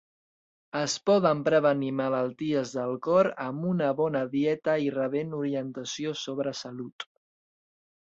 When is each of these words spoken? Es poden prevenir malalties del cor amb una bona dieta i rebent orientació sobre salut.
Es 0.77 0.95
poden 1.09 1.43
prevenir 1.47 1.91
malalties 1.97 2.73
del 2.79 2.95
cor 3.09 3.31
amb 3.45 3.69
una 3.75 3.93
bona 4.03 4.25
dieta 4.35 4.77
i 4.89 4.91
rebent 4.99 5.41
orientació 5.45 6.19
sobre 6.27 6.59
salut. 6.65 7.11